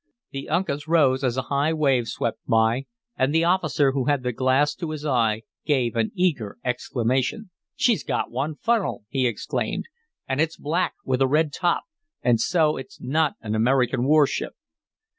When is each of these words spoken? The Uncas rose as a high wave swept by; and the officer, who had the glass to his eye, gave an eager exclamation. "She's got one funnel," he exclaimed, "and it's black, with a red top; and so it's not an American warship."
The 0.31 0.49
Uncas 0.49 0.87
rose 0.87 1.23
as 1.23 1.37
a 1.37 1.43
high 1.53 1.73
wave 1.73 2.07
swept 2.07 2.39
by; 2.47 2.87
and 3.15 3.31
the 3.35 3.43
officer, 3.43 3.91
who 3.91 4.05
had 4.05 4.23
the 4.23 4.31
glass 4.31 4.73
to 4.77 4.89
his 4.89 5.05
eye, 5.05 5.43
gave 5.63 5.95
an 5.95 6.11
eager 6.15 6.57
exclamation. 6.65 7.51
"She's 7.75 8.03
got 8.03 8.31
one 8.31 8.55
funnel," 8.55 9.03
he 9.09 9.27
exclaimed, 9.27 9.85
"and 10.27 10.41
it's 10.41 10.57
black, 10.57 10.95
with 11.05 11.21
a 11.21 11.27
red 11.27 11.53
top; 11.53 11.83
and 12.23 12.41
so 12.41 12.77
it's 12.77 12.99
not 12.99 13.35
an 13.41 13.53
American 13.53 14.03
warship." 14.07 14.53